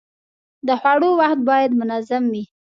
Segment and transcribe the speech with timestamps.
[0.67, 2.43] د خوړو وخت باید منظم وي.